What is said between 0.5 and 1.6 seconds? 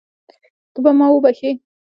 ته به ما وبښې.